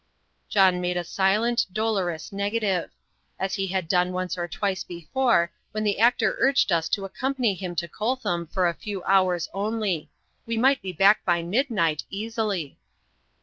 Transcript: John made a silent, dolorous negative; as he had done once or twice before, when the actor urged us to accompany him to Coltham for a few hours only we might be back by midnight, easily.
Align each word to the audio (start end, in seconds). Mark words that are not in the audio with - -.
John 0.49 0.81
made 0.81 0.97
a 0.97 1.03
silent, 1.03 1.67
dolorous 1.71 2.31
negative; 2.31 2.89
as 3.37 3.53
he 3.53 3.67
had 3.67 3.87
done 3.87 4.11
once 4.13 4.35
or 4.35 4.47
twice 4.47 4.83
before, 4.83 5.51
when 5.73 5.83
the 5.83 5.99
actor 5.99 6.37
urged 6.39 6.71
us 6.71 6.89
to 6.89 7.05
accompany 7.05 7.53
him 7.53 7.75
to 7.75 7.87
Coltham 7.87 8.47
for 8.47 8.67
a 8.67 8.73
few 8.73 9.03
hours 9.03 9.47
only 9.53 10.09
we 10.47 10.57
might 10.57 10.81
be 10.81 10.91
back 10.91 11.23
by 11.23 11.43
midnight, 11.43 12.05
easily. 12.09 12.79